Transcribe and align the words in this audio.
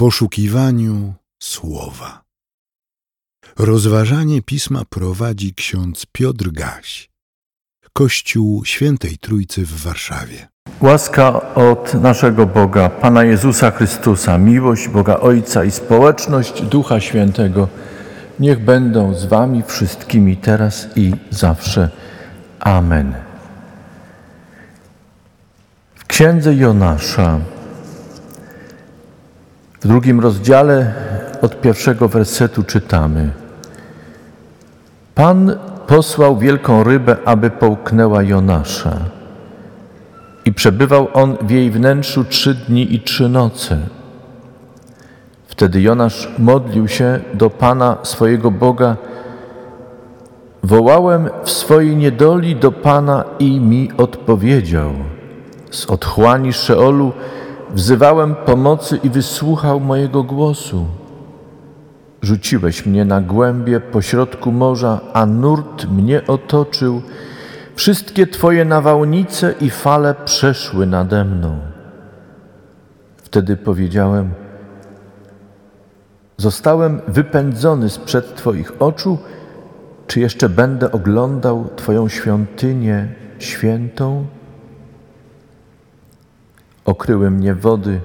poszukiwaniu 0.00 1.14
słowa. 1.42 2.22
Rozważanie 3.58 4.42
pisma 4.42 4.82
prowadzi 4.90 5.54
ksiądz 5.54 6.06
Piotr 6.12 6.50
Gaś, 6.50 7.10
Kościół 7.92 8.64
Świętej 8.64 9.18
Trójcy 9.18 9.66
w 9.66 9.82
Warszawie. 9.82 10.48
Łaska 10.80 11.54
od 11.54 11.94
naszego 11.94 12.46
Boga, 12.46 12.88
Pana 12.88 13.24
Jezusa 13.24 13.70
Chrystusa, 13.70 14.38
miłość 14.38 14.88
Boga 14.88 15.16
Ojca 15.16 15.64
i 15.64 15.70
społeczność 15.70 16.62
Ducha 16.62 17.00
Świętego 17.00 17.68
niech 18.38 18.64
będą 18.64 19.14
z 19.14 19.24
Wami 19.24 19.62
wszystkimi 19.62 20.36
teraz 20.36 20.88
i 20.96 21.12
zawsze. 21.30 21.90
Amen. 22.60 23.14
W 25.94 26.04
księdze 26.06 26.54
Jonasza, 26.54 27.40
w 29.80 29.88
drugim 29.88 30.20
rozdziale 30.20 30.94
od 31.42 31.60
pierwszego 31.60 32.08
wersetu 32.08 32.62
czytamy: 32.62 33.30
Pan 35.14 35.56
posłał 35.86 36.38
wielką 36.38 36.84
rybę, 36.84 37.16
aby 37.24 37.50
połknęła 37.50 38.22
Jonasza. 38.22 38.96
I 40.44 40.52
przebywał 40.52 41.08
on 41.12 41.36
w 41.42 41.50
jej 41.50 41.70
wnętrzu 41.70 42.24
trzy 42.24 42.54
dni 42.54 42.94
i 42.94 43.00
trzy 43.00 43.28
noce. 43.28 43.78
Wtedy 45.46 45.82
Jonasz 45.82 46.28
modlił 46.38 46.88
się 46.88 47.20
do 47.34 47.50
Pana 47.50 47.96
swojego 48.02 48.50
Boga. 48.50 48.96
Wołałem 50.62 51.28
w 51.44 51.50
swojej 51.50 51.96
niedoli 51.96 52.56
do 52.56 52.72
Pana 52.72 53.24
i 53.38 53.60
mi 53.60 53.90
odpowiedział. 53.96 54.92
Z 55.70 55.86
otchłani 55.86 56.52
Szeolu 56.52 57.12
wzywałem 57.74 58.34
pomocy 58.34 58.96
i 59.02 59.10
wysłuchał 59.10 59.80
mojego 59.80 60.22
głosu. 60.22 60.86
Rzuciłeś 62.22 62.86
mnie 62.86 63.04
na 63.04 63.20
głębie 63.20 63.80
pośrodku 63.80 64.52
morza, 64.52 65.00
a 65.12 65.26
nurt 65.26 65.90
mnie 65.90 66.26
otoczył. 66.26 67.02
Wszystkie 67.74 68.26
Twoje 68.26 68.64
nawałnice 68.64 69.54
i 69.60 69.70
fale 69.70 70.14
przeszły 70.24 70.86
nade 70.86 71.24
mną. 71.24 71.58
Wtedy 73.16 73.56
powiedziałem: 73.56 74.30
Zostałem 76.36 77.00
wypędzony 77.08 77.90
sprzed 77.90 78.36
Twoich 78.36 78.82
oczu, 78.82 79.18
czy 80.06 80.20
jeszcze 80.20 80.48
będę 80.48 80.92
oglądał 80.92 81.68
Twoją 81.76 82.08
świątynię 82.08 83.08
świętą? 83.38 84.26
Okryły 86.84 87.30
mnie 87.30 87.54
wody, 87.54 88.00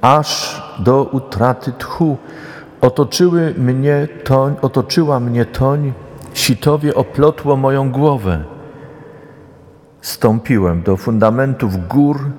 aż 0.00 0.62
do 0.78 1.04
utraty 1.04 1.72
tchu. 1.72 2.16
Otoczyły 2.80 3.54
mnie 3.58 4.08
toń, 4.24 4.54
otoczyła 4.62 5.20
mnie 5.20 5.44
toń, 5.44 5.92
sitowie 6.34 6.94
oplotło 6.94 7.56
moją 7.56 7.92
głowę. 7.92 8.44
Stąpiłem 10.00 10.82
do 10.82 10.96
fundamentów 10.96 11.88
gór 11.88 12.30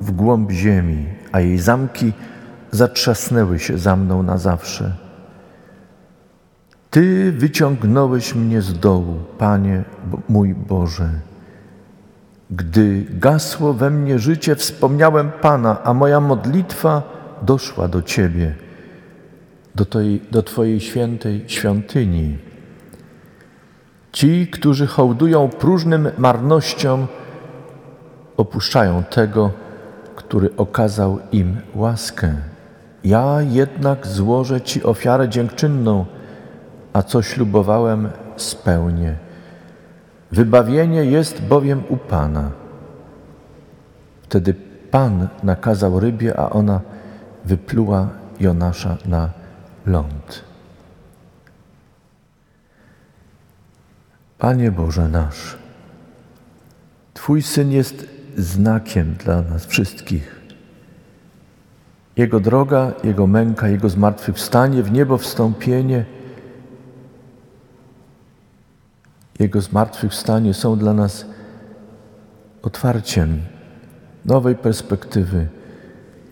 w 0.00 0.10
głąb 0.10 0.50
ziemi, 0.50 1.06
a 1.32 1.40
jej 1.40 1.58
zamki 1.58 2.12
zatrzasnęły 2.70 3.58
się 3.58 3.78
za 3.78 3.96
mną 3.96 4.22
na 4.22 4.38
zawsze. 4.38 4.96
Ty 6.90 7.32
wyciągnąłeś 7.32 8.34
mnie 8.34 8.62
z 8.62 8.78
dołu, 8.78 9.16
Panie 9.38 9.84
mój 10.28 10.54
Boże. 10.54 11.08
Gdy 12.50 13.06
gasło 13.10 13.74
we 13.74 13.90
mnie 13.90 14.18
życie, 14.18 14.56
wspomniałem 14.56 15.30
Pana, 15.40 15.82
a 15.84 15.94
moja 15.94 16.20
modlitwa 16.20 17.02
doszła 17.42 17.88
do 17.88 18.02
Ciebie, 18.02 18.54
do, 19.74 19.84
tej, 19.84 20.22
do 20.30 20.42
Twojej 20.42 20.80
świętej 20.80 21.44
świątyni. 21.46 22.38
Ci, 24.12 24.46
którzy 24.46 24.86
hołdują 24.86 25.48
próżnym 25.48 26.10
marnościom, 26.18 27.06
opuszczają 28.36 29.04
tego, 29.04 29.50
który 30.16 30.56
okazał 30.56 31.18
im 31.32 31.56
łaskę. 31.74 32.34
Ja 33.04 33.42
jednak 33.42 34.06
złożę 34.06 34.60
Ci 34.60 34.82
ofiarę 34.82 35.28
dziękczynną, 35.28 36.06
a 36.92 37.02
co 37.02 37.22
ślubowałem, 37.22 38.08
spełnię. 38.36 39.29
Wybawienie 40.32 41.04
jest 41.04 41.42
bowiem 41.42 41.82
u 41.88 41.96
Pana. 41.96 42.50
Wtedy 44.22 44.54
Pan 44.90 45.28
nakazał 45.42 46.00
rybie, 46.00 46.40
a 46.40 46.50
ona 46.50 46.80
wypluła 47.44 48.08
Jonasza 48.40 48.96
na 49.06 49.30
ląd. 49.86 50.44
Panie 54.38 54.72
Boże 54.72 55.08
nasz, 55.08 55.58
Twój 57.14 57.42
Syn 57.42 57.72
jest 57.72 58.06
znakiem 58.36 59.14
dla 59.14 59.42
nas 59.42 59.66
wszystkich. 59.66 60.40
Jego 62.16 62.40
droga, 62.40 62.92
Jego 63.04 63.26
męka, 63.26 63.68
Jego 63.68 63.88
zmartwychwstanie, 63.88 64.82
w 64.82 64.92
niebo 64.92 65.18
wstąpienie, 65.18 66.04
Jego 69.40 69.60
zmartwychwstanie 69.60 70.54
są 70.54 70.78
dla 70.78 70.94
nas 70.94 71.26
otwarciem 72.62 73.42
nowej 74.24 74.54
perspektywy, 74.54 75.48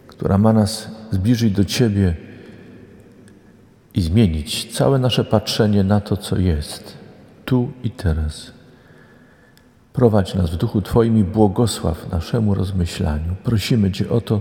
która 0.09 0.39
ma 0.39 0.53
nas 0.53 0.89
zbliżyć 1.11 1.53
do 1.53 1.65
Ciebie 1.65 2.15
i 3.95 4.03
zmienić 4.03 4.77
całe 4.77 4.99
nasze 4.99 5.25
patrzenie 5.25 5.85
na 5.85 6.01
to, 6.01 6.17
co 6.17 6.39
jest, 6.39 6.99
tu 7.45 7.73
i 7.85 7.91
teraz. 7.91 8.53
Prowadź 9.93 10.35
nas 10.35 10.51
w 10.51 10.57
duchu 10.57 10.83
Twoim 10.83 11.19
i 11.19 11.25
błogosław 11.25 12.13
naszemu 12.13 12.55
rozmyślaniu. 12.55 13.37
Prosimy 13.45 13.93
Cię 13.93 14.11
o 14.11 14.21
to 14.21 14.41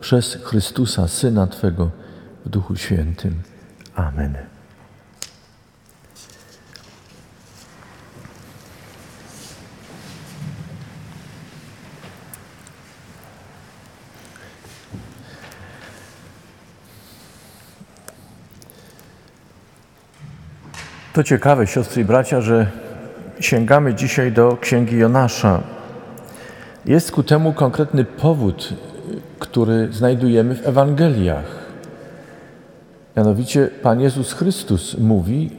przez 0.00 0.34
Chrystusa, 0.34 1.08
Syna 1.08 1.46
Twego, 1.46 1.90
w 2.46 2.48
Duchu 2.48 2.76
Świętym. 2.76 3.34
Amen. 3.94 4.49
To 21.12 21.22
ciekawe, 21.24 21.66
siostry 21.66 22.02
i 22.02 22.04
bracia, 22.04 22.40
że 22.40 22.66
sięgamy 23.40 23.94
dzisiaj 23.94 24.32
do 24.32 24.56
księgi 24.60 24.98
Jonasza. 24.98 25.60
Jest 26.86 27.12
ku 27.12 27.22
temu 27.22 27.52
konkretny 27.52 28.04
powód, 28.04 28.74
który 29.38 29.92
znajdujemy 29.92 30.54
w 30.54 30.68
Ewangeliach. 30.68 31.44
Mianowicie 33.16 33.70
Pan 33.82 34.00
Jezus 34.00 34.32
Chrystus 34.32 34.98
mówi 34.98 35.50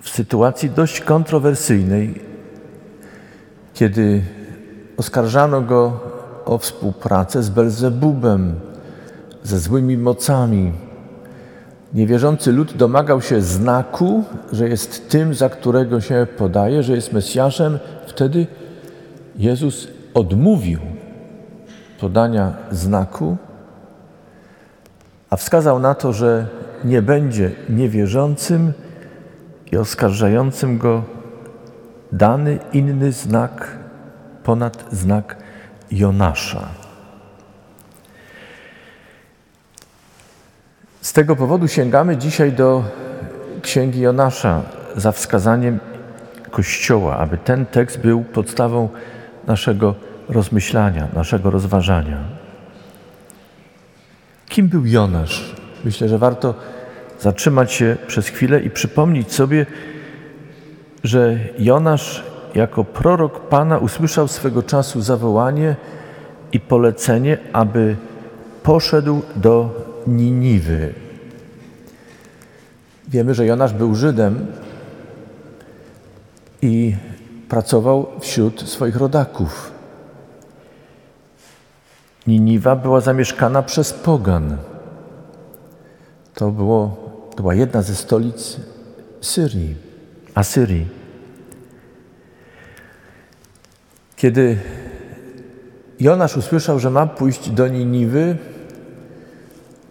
w 0.00 0.08
sytuacji 0.08 0.70
dość 0.70 1.00
kontrowersyjnej, 1.00 2.20
kiedy 3.74 4.22
oskarżano 4.96 5.60
go 5.60 6.00
o 6.44 6.58
współpracę 6.58 7.42
z 7.42 7.50
Belzebubem, 7.50 8.54
ze 9.42 9.58
złymi 9.58 9.98
mocami, 9.98 10.72
Niewierzący 11.94 12.52
lud 12.52 12.76
domagał 12.76 13.22
się 13.22 13.40
znaku, 13.40 14.24
że 14.52 14.68
jest 14.68 15.08
tym, 15.08 15.34
za 15.34 15.48
którego 15.48 16.00
się 16.00 16.26
podaje, 16.38 16.82
że 16.82 16.94
jest 16.94 17.12
Mesjaszem. 17.12 17.78
Wtedy 18.06 18.46
Jezus 19.36 19.88
odmówił 20.14 20.80
podania 22.00 22.52
znaku, 22.70 23.36
a 25.30 25.36
wskazał 25.36 25.78
na 25.78 25.94
to, 25.94 26.12
że 26.12 26.46
nie 26.84 27.02
będzie 27.02 27.50
niewierzącym 27.68 28.72
i 29.72 29.76
oskarżającym 29.76 30.78
go 30.78 31.02
dany 32.12 32.58
inny 32.72 33.12
znak 33.12 33.78
ponad 34.44 34.84
znak 34.92 35.36
Jonasza. 35.90 36.85
Z 41.06 41.12
tego 41.12 41.36
powodu 41.36 41.68
sięgamy 41.68 42.16
dzisiaj 42.16 42.52
do 42.52 42.84
Księgi 43.62 44.00
Jonasza 44.00 44.62
za 44.96 45.12
wskazaniem 45.12 45.78
Kościoła, 46.50 47.16
aby 47.16 47.38
ten 47.38 47.66
tekst 47.66 48.00
był 48.00 48.24
podstawą 48.24 48.88
naszego 49.46 49.94
rozmyślania, 50.28 51.08
naszego 51.14 51.50
rozważania. 51.50 52.18
Kim 54.48 54.68
był 54.68 54.86
Jonasz? 54.86 55.54
Myślę, 55.84 56.08
że 56.08 56.18
warto 56.18 56.54
zatrzymać 57.20 57.72
się 57.72 57.96
przez 58.06 58.28
chwilę 58.28 58.60
i 58.60 58.70
przypomnieć 58.70 59.32
sobie, 59.32 59.66
że 61.04 61.38
Jonasz 61.58 62.24
jako 62.54 62.84
prorok 62.84 63.48
Pana 63.48 63.78
usłyszał 63.78 64.28
swego 64.28 64.62
czasu 64.62 65.00
zawołanie 65.00 65.76
i 66.52 66.60
polecenie, 66.60 67.38
aby 67.52 67.96
poszedł 68.62 69.22
do 69.36 69.85
Niniwy. 70.06 70.94
Wiemy, 73.08 73.34
że 73.34 73.46
Jonasz 73.46 73.72
był 73.72 73.94
Żydem 73.94 74.46
i 76.62 76.96
pracował 77.48 78.06
wśród 78.20 78.68
swoich 78.68 78.96
rodaków. 78.96 79.72
Niniwa 82.26 82.76
była 82.76 83.00
zamieszkana 83.00 83.62
przez 83.62 83.92
pogan. 83.92 84.56
To, 86.34 86.50
było, 86.50 86.96
to 87.30 87.42
była 87.42 87.54
jedna 87.54 87.82
ze 87.82 87.94
stolic 87.94 88.56
Syrii, 89.20 89.74
Asyrii. 90.34 90.86
Kiedy 94.16 94.58
Jonasz 96.00 96.36
usłyszał, 96.36 96.78
że 96.78 96.90
ma 96.90 97.06
pójść 97.06 97.50
do 97.50 97.68
Niniwy, 97.68 98.36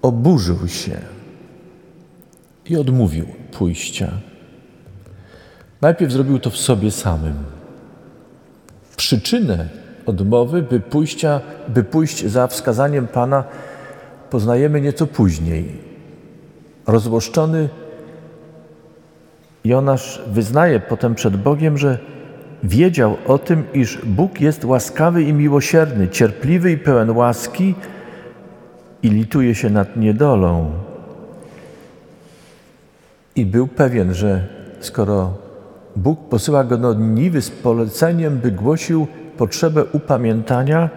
oburzył 0.06 0.68
się 0.68 0.98
i 2.70 2.78
odmówił 2.78 3.26
pójścia. 3.52 4.12
Najpierw 5.82 6.12
zrobił 6.12 6.40
to 6.40 6.50
w 6.50 6.58
sobie 6.58 6.92
samym. 6.92 7.34
Przyczynę 8.98 9.70
odmowy, 10.06 10.62
by, 10.62 10.80
pójścia, 10.80 11.42
by 11.68 11.84
pójść 11.84 12.26
za 12.26 12.48
wskazaniem 12.48 13.08
Pana, 13.08 13.44
poznajemy 14.30 14.82
nieco 14.82 15.08
później. 15.08 15.66
Rozłoszczony 16.88 17.70
Jonasz 19.64 20.22
wyznaje 20.28 20.80
potem 20.80 21.16
przed 21.16 21.38
Bogiem, 21.38 21.78
że 21.78 21.98
wiedział 22.64 23.18
o 23.28 23.38
tym, 23.38 23.64
iż 23.74 24.06
Bóg 24.06 24.42
jest 24.42 24.66
łaskawy 24.66 25.24
i 25.24 25.34
miłosierny, 25.34 26.10
cierpliwy 26.10 26.72
i 26.72 26.78
pełen 26.78 27.12
łaski 27.12 27.76
i 29.06 29.10
lituje 29.10 29.56
się 29.56 29.70
nad 29.70 29.98
niedolą. 29.98 30.72
I 33.36 33.46
był 33.46 33.68
pewien, 33.68 34.14
że 34.14 34.48
skoro 34.80 35.34
Bóg 35.96 36.30
posyła 36.30 36.64
go 36.64 36.78
do 36.78 36.94
Niwy 36.94 37.42
z 37.42 37.52
poleceniem, 37.52 38.38
by 38.38 38.52
głosił 38.52 39.08
potrzebę 39.38 39.86
upamiętania, 39.86 40.90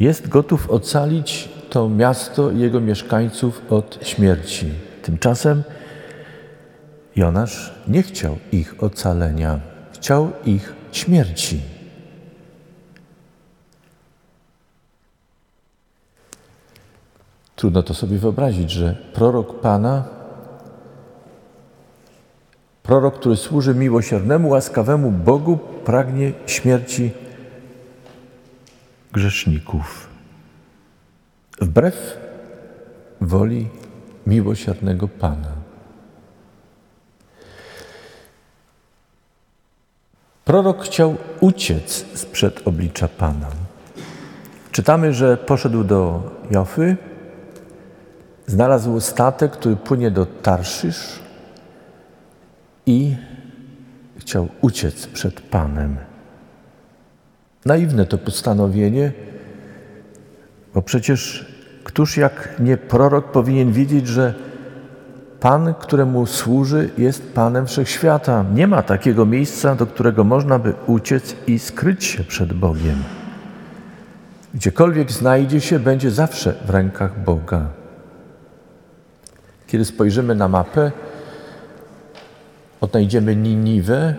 jest 0.00 0.28
gotów 0.28 0.70
ocalić 0.70 1.48
to 1.70 1.88
miasto 1.88 2.50
i 2.50 2.58
jego 2.58 2.80
mieszkańców 2.80 3.62
od 3.70 3.98
śmierci. 4.02 4.70
Tymczasem 5.02 5.62
Jonasz 7.16 7.74
nie 7.88 8.02
chciał 8.02 8.36
ich 8.52 8.74
ocalenia, 8.82 9.60
chciał 9.92 10.30
ich 10.44 10.72
śmierci. 10.92 11.75
Trudno 17.56 17.82
to 17.82 17.94
sobie 17.94 18.18
wyobrazić, 18.18 18.70
że 18.70 18.96
prorok 19.12 19.60
Pana, 19.60 20.04
prorok, 22.82 23.14
który 23.14 23.36
służy 23.36 23.74
miłosiernemu, 23.74 24.48
łaskawemu 24.48 25.10
Bogu, 25.10 25.58
pragnie 25.84 26.32
śmierci 26.46 27.10
grzeszników. 29.12 30.08
Wbrew 31.60 32.18
woli 33.20 33.68
miłosiernego 34.26 35.08
Pana. 35.08 35.52
Prorok 40.44 40.84
chciał 40.84 41.16
uciec 41.40 42.04
sprzed 42.14 42.68
oblicza 42.68 43.08
Pana. 43.08 43.46
Czytamy, 44.72 45.12
że 45.12 45.36
poszedł 45.36 45.84
do 45.84 46.30
Jofy, 46.50 46.96
znalazł 48.46 49.00
statek, 49.00 49.52
który 49.52 49.76
płynie 49.76 50.10
do 50.10 50.26
Tarszysz 50.26 51.20
i 52.86 53.16
chciał 54.18 54.48
uciec 54.60 55.06
przed 55.06 55.40
Panem. 55.40 55.96
Naiwne 57.64 58.06
to 58.06 58.18
postanowienie, 58.18 59.12
bo 60.74 60.82
przecież 60.82 61.46
któż 61.84 62.16
jak 62.16 62.56
nie 62.60 62.76
prorok 62.76 63.32
powinien 63.32 63.72
wiedzieć, 63.72 64.06
że 64.06 64.34
Pan, 65.40 65.74
któremu 65.74 66.26
służy, 66.26 66.90
jest 66.98 67.32
Panem 67.34 67.66
wszechświata. 67.66 68.44
Nie 68.54 68.66
ma 68.66 68.82
takiego 68.82 69.26
miejsca, 69.26 69.74
do 69.74 69.86
którego 69.86 70.24
można 70.24 70.58
by 70.58 70.74
uciec 70.86 71.36
i 71.46 71.58
skryć 71.58 72.04
się 72.04 72.24
przed 72.24 72.52
Bogiem. 72.52 73.02
Gdziekolwiek 74.54 75.12
znajdzie 75.12 75.60
się, 75.60 75.78
będzie 75.78 76.10
zawsze 76.10 76.54
w 76.66 76.70
rękach 76.70 77.24
Boga. 77.24 77.68
Kiedy 79.66 79.84
spojrzymy 79.84 80.34
na 80.34 80.48
mapę, 80.48 80.92
odnajdziemy 82.80 83.36
Niniwę 83.36 84.14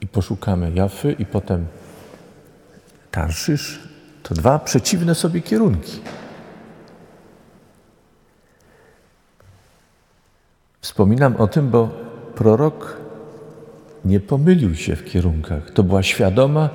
i 0.00 0.06
poszukamy 0.06 0.72
Jafy 0.74 1.12
i 1.12 1.26
potem 1.26 1.66
Tarszysz. 3.10 3.80
To 4.22 4.34
dwa 4.34 4.58
przeciwne 4.58 5.14
sobie 5.14 5.40
kierunki. 5.40 6.00
Wspominam 10.80 11.36
o 11.36 11.46
tym, 11.46 11.70
bo 11.70 11.88
prorok 12.34 12.96
nie 14.04 14.20
pomylił 14.20 14.74
się 14.74 14.96
w 14.96 15.04
kierunkach. 15.04 15.70
To 15.70 15.82
była 15.82 16.02
świadoma 16.02 16.70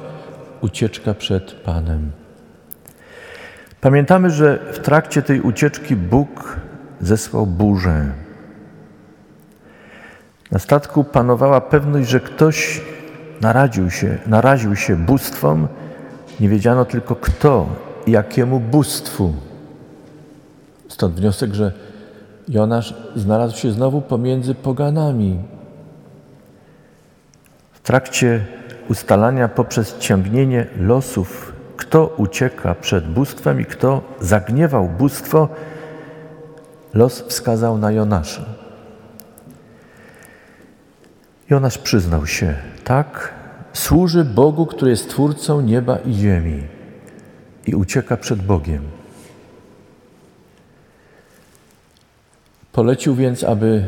ucieczka 0.62 1.13
przed 1.13 1.51
Panem. 1.51 2.12
Pamiętamy, 3.81 4.30
że 4.30 4.59
w 4.74 4.80
trakcie 4.80 5.21
tej 5.21 5.41
ucieczki 5.41 5.95
Bóg 5.95 6.59
zesłał 7.05 7.45
burzę. 7.45 8.11
Na 10.51 10.59
statku 10.59 11.03
panowała 11.03 11.61
pewność, 11.61 12.09
że 12.09 12.19
ktoś 12.19 12.81
naraził 13.41 13.89
się, 13.89 14.17
naraził 14.27 14.75
się 14.75 14.95
bóstwom, 14.95 15.67
nie 16.39 16.50
wiedziano 16.50 16.85
tylko 16.85 17.15
kto 17.15 17.67
i 18.05 18.11
jakiemu 18.11 18.59
bóstwu. 18.59 19.33
Stąd 20.88 21.15
wniosek, 21.15 21.53
że 21.53 21.71
Jonasz 22.47 22.95
znalazł 23.15 23.57
się 23.57 23.71
znowu 23.71 24.01
pomiędzy 24.01 24.56
poganami. 24.56 25.39
W 27.71 27.79
trakcie 27.79 28.45
ustalania 28.89 29.47
poprzez 29.47 29.97
ciągnienie 29.97 30.67
losów, 30.79 31.53
kto 31.77 32.07
ucieka 32.17 32.75
przed 32.75 33.07
bóstwem 33.07 33.61
i 33.61 33.65
kto 33.65 34.01
zagniewał 34.19 34.89
bóstwo, 34.89 35.49
los 36.94 37.23
wskazał 37.28 37.78
na 37.78 37.92
Jonasza. 37.92 38.45
Jonasz 41.50 41.78
przyznał 41.78 42.28
się, 42.28 42.56
tak, 42.83 43.33
służy 43.73 44.26
Bogu, 44.26 44.66
który 44.66 44.92
jest 44.92 45.09
Twórcą 45.09 45.62
nieba 45.62 45.97
i 45.97 46.14
ziemi 46.14 46.64
i 47.68 47.76
ucieka 47.76 48.18
przed 48.18 48.42
Bogiem. 48.42 48.83
Polecił 52.71 53.16
więc, 53.16 53.44
aby 53.44 53.83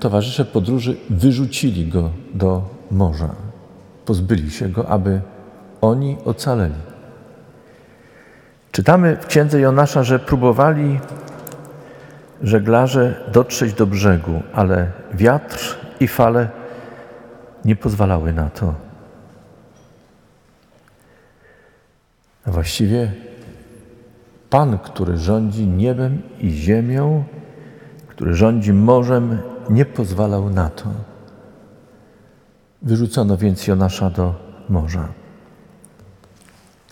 towarzysze 0.00 0.44
podróży 0.44 0.96
wyrzucili 1.10 1.86
go 1.86 2.10
do 2.34 2.62
morza. 2.90 3.34
Pozbyli 4.04 4.50
się 4.50 4.68
go, 4.68 4.88
aby 4.88 5.20
oni 5.80 6.16
ocaleli. 6.24 6.74
Czytamy 8.72 9.16
w 9.16 9.26
księdze 9.26 9.60
Jonasza, 9.60 10.04
że 10.04 10.18
próbowali 10.18 11.00
żeglarze 12.42 13.30
dotrzeć 13.32 13.72
do 13.72 13.86
brzegu, 13.86 14.42
ale 14.52 14.92
wiatr 15.14 15.76
i 16.00 16.08
fale 16.08 16.48
nie 17.64 17.76
pozwalały 17.76 18.32
na 18.32 18.50
to. 18.50 18.74
A 22.46 22.50
właściwie 22.50 23.12
Pan, 24.50 24.78
który 24.78 25.18
rządzi 25.18 25.66
niebem 25.66 26.22
i 26.40 26.50
ziemią, 26.50 27.24
który 28.08 28.34
rządzi 28.34 28.72
morzem, 28.72 29.38
nie 29.70 29.84
pozwalał 29.84 30.50
na 30.50 30.70
to. 30.70 30.84
Wyrzucono 32.82 33.36
więc 33.36 33.66
Jonasza 33.66 34.10
do 34.10 34.34
morza. 34.68 35.08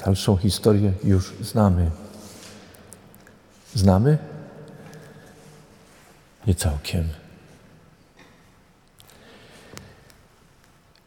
Dalszą 0.04 0.36
historię 0.36 0.92
już 1.04 1.34
znamy. 1.40 1.90
Znamy? 3.74 4.18
Nie 6.46 6.54
całkiem. 6.54 7.04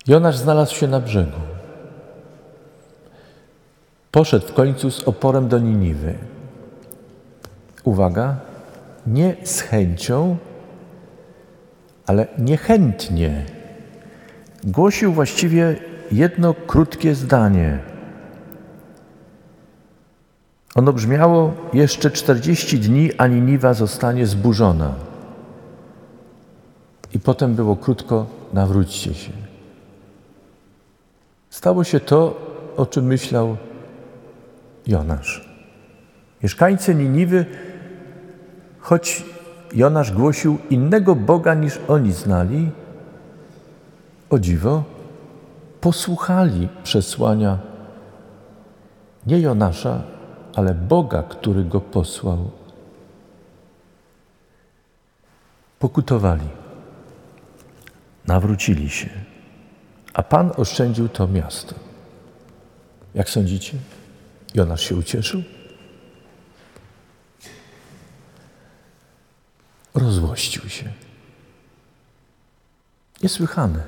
Jonasz 0.07 0.37
znalazł 0.37 0.75
się 0.75 0.87
na 0.87 0.99
brzegu. 0.99 1.39
Poszedł 4.11 4.47
w 4.47 4.53
końcu 4.53 4.91
z 4.91 5.03
oporem 5.03 5.47
do 5.47 5.59
Niniwy. 5.59 6.13
Uwaga, 7.83 8.35
nie 9.07 9.35
z 9.43 9.61
chęcią, 9.61 10.37
ale 12.05 12.27
niechętnie. 12.37 13.45
Głosił 14.63 15.13
właściwie 15.13 15.75
jedno 16.11 16.53
krótkie 16.53 17.15
zdanie. 17.15 17.79
Ono 20.75 20.93
brzmiało: 20.93 21.53
Jeszcze 21.73 22.11
czterdzieści 22.11 22.79
dni, 22.79 23.11
a 23.17 23.27
Niniwa 23.27 23.73
zostanie 23.73 24.25
zburzona. 24.25 25.06
I 27.13 27.19
potem 27.19 27.55
było 27.55 27.75
krótko: 27.75 28.25
nawróćcie 28.53 29.13
się. 29.13 29.31
Stało 31.49 31.83
się 31.83 31.99
to, 31.99 32.41
o 32.77 32.85
czym 32.85 33.05
myślał 33.05 33.57
Jonasz. 34.87 35.49
Mieszkańcy 36.43 36.95
Niniwy, 36.95 37.45
choć 38.79 39.25
Jonasz 39.73 40.11
głosił 40.11 40.57
innego 40.69 41.15
Boga 41.15 41.53
niż 41.53 41.79
oni 41.87 42.11
znali, 42.11 42.69
o 44.29 44.39
dziwo, 44.39 44.83
posłuchali 45.81 46.67
przesłania 46.83 47.59
nie 49.27 49.39
Jonasza, 49.39 50.01
ale 50.55 50.73
Boga, 50.73 51.23
który 51.23 51.63
go 51.63 51.81
posłał. 51.81 52.51
Pokutowali, 55.79 56.47
nawrócili 58.27 58.89
się, 58.89 59.09
a 60.13 60.23
Pan 60.23 60.51
oszczędził 60.57 61.09
to 61.09 61.27
miasto. 61.27 61.75
Jak 63.15 63.29
sądzicie? 63.29 63.77
Jonasz 64.53 64.81
się 64.81 64.95
ucieszył? 64.95 65.43
Rozłościł 69.93 70.69
się. 70.69 70.89
Niesłychane. 73.23 73.83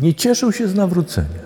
Nie 0.00 0.14
cieszył 0.14 0.52
się 0.52 0.68
z 0.68 0.74
nawrócenia. 0.74 1.42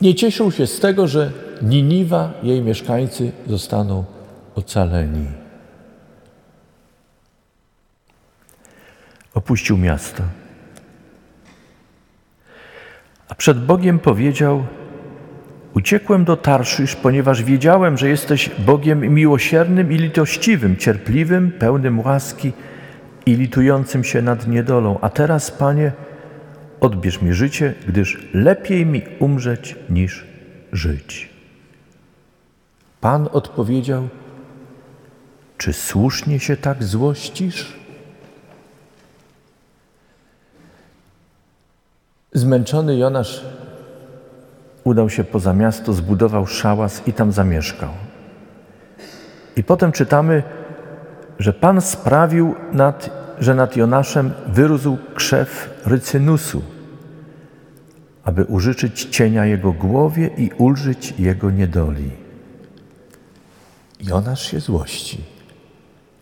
Nie 0.00 0.14
cieszył 0.14 0.52
się 0.52 0.66
z 0.66 0.80
tego, 0.80 1.08
że 1.08 1.32
Niniwa, 1.62 2.32
jej 2.42 2.62
mieszkańcy 2.62 3.32
zostaną 3.46 4.04
ocaleni. 4.54 5.26
Opuścił 9.38 9.76
miasto. 9.76 10.22
A 13.28 13.34
przed 13.34 13.64
Bogiem 13.66 13.98
powiedział: 13.98 14.66
Uciekłem 15.74 16.24
do 16.24 16.36
Tarszysz, 16.36 16.96
ponieważ 16.96 17.42
wiedziałem, 17.42 17.98
że 17.98 18.08
jesteś 18.08 18.50
Bogiem 18.58 19.14
miłosiernym 19.14 19.92
i 19.92 19.96
litościwym, 19.96 20.76
cierpliwym, 20.76 21.52
pełnym 21.52 22.00
łaski 22.00 22.52
i 23.26 23.34
litującym 23.34 24.04
się 24.04 24.22
nad 24.22 24.48
niedolą. 24.48 24.98
A 25.00 25.08
teraz, 25.10 25.50
Panie, 25.50 25.92
odbierz 26.80 27.22
mi 27.22 27.32
życie, 27.32 27.74
gdyż 27.88 28.28
lepiej 28.34 28.86
mi 28.86 29.02
umrzeć 29.18 29.76
niż 29.90 30.26
żyć. 30.72 31.28
Pan 33.00 33.28
odpowiedział: 33.32 34.08
Czy 35.58 35.72
słusznie 35.72 36.40
się 36.40 36.56
tak 36.56 36.84
złościsz? 36.84 37.77
Zmęczony 42.32 42.96
Jonasz 42.96 43.44
udał 44.84 45.10
się 45.10 45.24
poza 45.24 45.52
miasto, 45.52 45.92
zbudował 45.92 46.46
szałas 46.46 47.02
i 47.06 47.12
tam 47.12 47.32
zamieszkał. 47.32 47.90
I 49.56 49.64
potem 49.64 49.92
czytamy, 49.92 50.42
że 51.38 51.52
Pan 51.52 51.80
sprawił, 51.80 52.54
nad, 52.72 53.10
że 53.38 53.54
nad 53.54 53.76
Jonaszem 53.76 54.30
wyrósł 54.46 54.96
krzew 55.14 55.80
rycynusu, 55.86 56.62
aby 58.24 58.44
użyczyć 58.44 59.04
cienia 59.04 59.46
jego 59.46 59.72
głowie 59.72 60.30
i 60.36 60.50
ulżyć 60.58 61.14
jego 61.18 61.50
niedoli. 61.50 62.10
Jonasz 64.00 64.50
się 64.50 64.60
złości, 64.60 65.24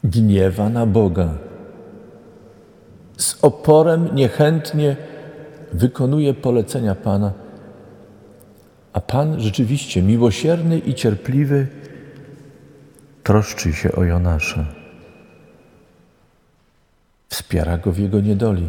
gniewa 0.05 0.69
na 0.69 0.87
Boga. 0.87 1.29
Z 3.17 3.39
oporem 3.43 4.15
niechętnie 4.15 4.97
wykonuje 5.77 6.35
polecenia 6.35 6.95
Pana, 6.95 7.33
a 8.93 9.01
Pan 9.01 9.41
rzeczywiście 9.41 10.03
miłosierny 10.03 10.79
i 10.79 10.95
cierpliwy 10.95 11.67
troszczy 13.23 13.73
się 13.73 13.93
o 13.93 14.05
Jonasza. 14.05 14.67
Wspiera 17.29 17.79
go 17.79 17.93
w 17.93 17.99
jego 17.99 18.21
niedoli. 18.21 18.69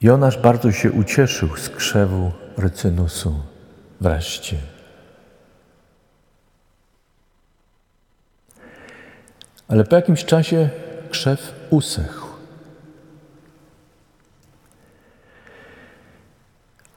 Jonasz 0.00 0.38
bardzo 0.38 0.72
się 0.72 0.92
ucieszył 0.92 1.56
z 1.56 1.68
krzewu 1.68 2.32
rycynusu 2.56 3.34
wreszcie. 4.00 4.56
Ale 9.68 9.84
po 9.84 9.96
jakimś 9.96 10.24
czasie 10.24 10.68
krzew 11.10 11.52
usechł. 11.70 12.29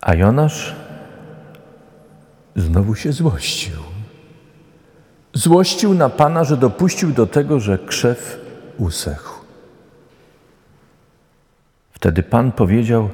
A 0.05 0.15
Jonasz 0.15 0.75
znowu 2.55 2.95
się 2.95 3.11
złościł. 3.11 3.77
Złościł 5.33 5.93
na 5.93 6.09
Pana, 6.09 6.43
że 6.43 6.57
dopuścił 6.57 7.11
do 7.11 7.27
tego, 7.27 7.59
że 7.59 7.77
krzew 7.77 8.39
usechł. 8.77 9.33
Wtedy 11.91 12.23
Pan 12.23 12.51
powiedział: 12.51 13.09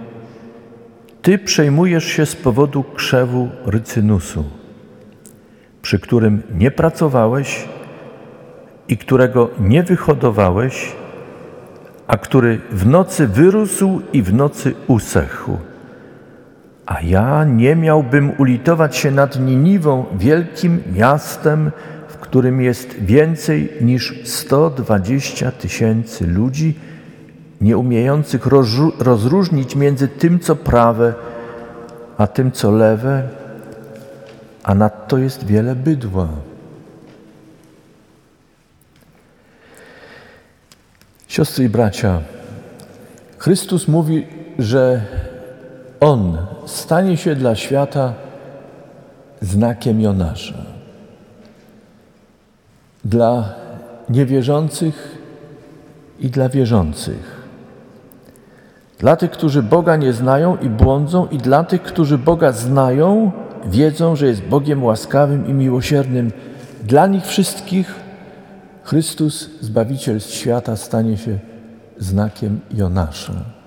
Ty 1.22 1.38
przejmujesz 1.38 2.06
się 2.06 2.26
z 2.26 2.36
powodu 2.36 2.84
krzewu 2.84 3.50
rycynusu, 3.66 4.46
przy 5.82 6.00
którym 6.00 6.44
nie 6.54 6.72
pracowałeś 6.72 7.68
i 8.88 8.98
którego 8.98 9.50
nie 9.60 9.84
wyhodowałeś, 9.84 10.96
a 12.08 12.18
który 12.18 12.62
w 12.72 12.86
nocy 12.86 13.28
wyrósł 13.28 14.02
i 14.14 14.22
w 14.22 14.34
nocy 14.34 14.76
usechł. 14.88 15.69
A 16.90 17.02
ja 17.02 17.44
nie 17.44 17.76
miałbym 17.76 18.32
ulitować 18.38 18.96
się 18.96 19.12
nad 19.12 19.40
Niniwą, 19.40 20.06
wielkim 20.14 20.84
miastem, 20.96 21.72
w 22.08 22.18
którym 22.18 22.62
jest 22.62 22.94
więcej 22.94 23.74
niż 23.82 24.22
120 24.24 25.52
tysięcy 25.52 26.28
ludzi, 26.28 26.80
nie 27.62 27.78
umiejących 27.78 28.46
rozróżnić 29.00 29.76
między 29.76 30.08
tym, 30.08 30.40
co 30.40 30.56
prawe, 30.56 31.14
a 32.18 32.28
tym, 32.28 32.52
co 32.52 32.72
lewe, 32.72 33.30
a 34.64 34.76
nadto 34.76 35.18
jest 35.18 35.46
wiele 35.46 35.76
bydła. 35.76 36.28
Siostry 41.28 41.66
i 41.66 41.70
bracia, 41.70 42.22
Chrystus 43.38 43.88
mówi, 43.88 44.28
że 44.60 45.02
On 46.00 46.49
stanie 46.70 47.18
się 47.18 47.36
dla 47.36 47.56
świata 47.56 48.14
znakiem 49.42 50.02
Jonasza. 50.02 50.62
Dla 53.06 53.54
niewierzących 54.10 55.18
i 56.20 56.30
dla 56.30 56.50
wierzących. 56.50 57.40
Dla 59.00 59.16
tych, 59.16 59.32
którzy 59.32 59.64
Boga 59.64 59.96
nie 59.96 60.14
znają 60.14 60.58
i 60.58 60.70
błądzą, 60.70 61.28
i 61.28 61.38
dla 61.38 61.64
tych, 61.64 61.84
którzy 61.84 62.18
Boga 62.18 62.52
znają, 62.52 63.32
wiedzą, 63.66 64.16
że 64.16 64.28
jest 64.28 64.42
Bogiem 64.42 64.84
łaskawym 64.84 65.48
i 65.48 65.54
miłosiernym. 65.54 66.32
Dla 66.84 67.08
nich 67.08 67.26
wszystkich 67.26 67.96
Chrystus, 68.84 69.50
Zbawiciel 69.62 70.20
świata, 70.20 70.76
stanie 70.76 71.18
się 71.18 71.40
znakiem 71.98 72.60
Jonasza. 72.72 73.59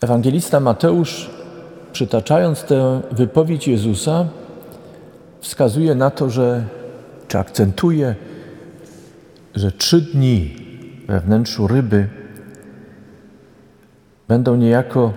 Ewangelista 0.00 0.60
Mateusz, 0.60 1.30
przytaczając 1.92 2.62
tę 2.62 3.00
wypowiedź 3.10 3.68
Jezusa, 3.68 4.26
wskazuje 5.40 5.94
na 5.94 6.10
to, 6.10 6.30
że, 6.30 6.64
czy 7.28 7.38
akcentuje, 7.38 8.14
że 9.54 9.72
trzy 9.72 10.00
dni 10.00 10.56
we 11.08 11.20
wnętrzu 11.20 11.66
ryby 11.66 12.08
będą 14.28 14.56
niejako, 14.56 15.12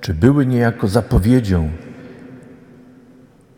czy 0.00 0.14
były 0.14 0.46
niejako 0.46 0.88
zapowiedzią 0.88 1.70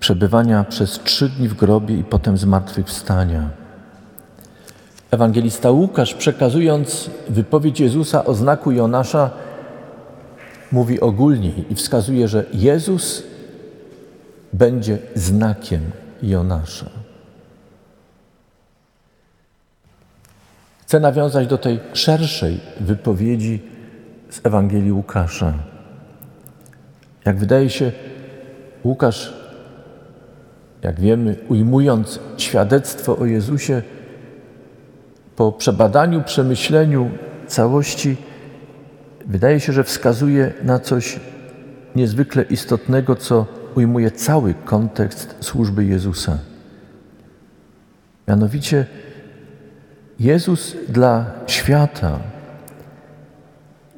przebywania 0.01 0.65
przez 0.65 1.01
trzy 1.05 1.29
dni 1.29 1.49
w 1.49 1.55
grobie 1.55 1.99
i 1.99 2.05
potem 2.05 2.39
zmartwychwstania. 2.39 3.51
Ewangelista 5.11 5.71
Łukasz, 5.71 6.15
przekazując 6.15 7.11
wypowiedź 7.29 7.81
Jezusa 7.81 8.25
o 8.25 8.35
znaku 8.35 8.73
Jonasza, 8.73 9.48
mówi 10.73 11.01
ogólniej 11.01 11.65
i 11.71 11.75
wskazuje, 11.75 12.29
że 12.29 12.45
Jezus 12.53 13.23
będzie 14.53 14.99
znakiem 15.15 15.81
Jonasza. 16.23 16.91
Chcę 20.83 21.01
nawiązać 21.01 21.47
do 21.47 21.59
tej 21.59 21.81
szerszej 21.93 22.61
wypowiedzi 22.81 23.63
z 24.31 24.41
Ewangelii 24.47 24.93
Łukasza. 24.93 25.55
Jak 27.25 27.39
wydaje 27.39 27.71
się, 27.71 27.93
Łukasz, 28.85 29.33
jak 30.83 31.01
wiemy, 31.01 31.37
ujmując 31.49 32.21
świadectwo 32.37 33.17
o 33.17 33.27
Jezusie, 33.27 33.83
po 35.37 35.53
przebadaniu, 35.53 36.23
przemyśleniu 36.23 37.11
całości, 37.47 38.17
wydaje 39.29 39.61
się, 39.61 39.73
że 39.73 39.85
wskazuje 39.85 40.53
na 40.63 40.79
coś 40.79 41.21
niezwykle 41.97 42.43
istotnego, 42.43 43.17
co 43.17 43.47
ujmuje 43.75 44.11
cały 44.11 44.55
kontekst 44.55 45.37
służby 45.41 45.85
Jezusa. 45.85 46.39
Mianowicie 48.29 48.87
Jezus 50.21 50.77
dla 50.89 51.31
świata 51.47 52.19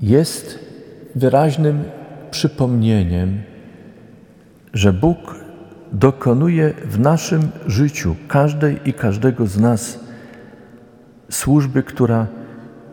jest 0.02 0.58
wyraźnym 1.14 1.84
przypomnieniem, 2.30 3.42
że 4.75 4.92
Bóg 4.92 5.34
dokonuje 5.92 6.72
w 6.84 6.99
naszym 6.99 7.50
życiu, 7.66 8.16
każdej 8.28 8.80
i 8.84 8.92
każdego 8.92 9.46
z 9.46 9.58
nas, 9.58 9.99
służby, 11.30 11.82
która 11.82 12.26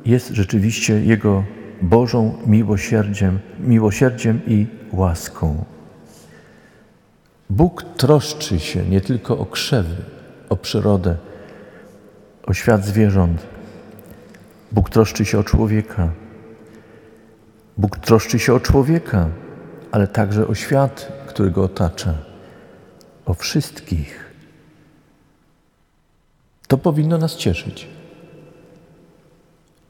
jest 0.06 0.30
rzeczywiście 0.30 1.04
Jego 1.04 1.44
Bożą 1.82 2.38
miłosierdziem, 2.46 3.40
miłosierdziem 3.60 4.42
i 4.48 4.68
łaską. 4.92 5.66
Bóg 7.50 7.84
troszczy 7.98 8.60
się 8.60 8.86
nie 8.86 9.02
tylko 9.02 9.38
o 9.38 9.46
krzewy, 9.46 9.96
o 10.50 10.56
przyrodę, 10.56 11.16
o 12.44 12.54
świat 12.54 12.86
zwierząt. 12.86 13.48
Bóg 14.72 14.90
troszczy 14.90 15.26
się 15.26 15.40
o 15.40 15.44
człowieka. 15.44 16.10
Bóg 17.78 17.98
troszczy 17.98 18.40
się 18.40 18.54
o 18.54 18.60
człowieka, 18.60 19.30
ale 19.92 20.08
także 20.08 20.48
o 20.48 20.56
świat, 20.56 21.12
który 21.28 21.52
go 21.52 21.64
otacza, 21.64 22.14
o 23.26 23.34
wszystkich. 23.34 24.34
To 26.68 26.78
powinno 26.78 27.18
nas 27.18 27.36
cieszyć. 27.36 27.88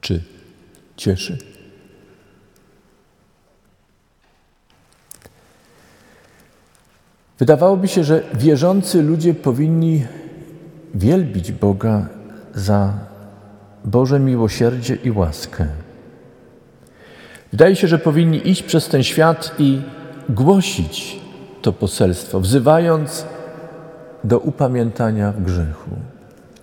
Czy 0.01 0.23
cieszy? 0.97 1.56
Wydawałoby 7.39 7.87
się, 7.87 8.03
że 8.03 8.23
wierzący 8.33 9.01
ludzie 9.01 9.33
powinni 9.33 10.05
wielbić 10.95 11.51
Boga 11.51 12.07
za 12.55 12.93
Boże 13.85 14.19
miłosierdzie 14.19 14.95
i 14.95 15.11
łaskę. 15.11 15.65
Wydaje 17.51 17.75
się, 17.75 17.87
że 17.87 17.99
powinni 17.99 18.49
iść 18.49 18.63
przez 18.63 18.87
ten 18.87 19.03
świat 19.03 19.55
i 19.59 19.81
głosić 20.29 21.19
to 21.61 21.73
poselstwo, 21.73 22.39
wzywając 22.39 23.25
do 24.23 24.39
upamiętania 24.39 25.31
w 25.31 25.43
grzechu. 25.43 25.89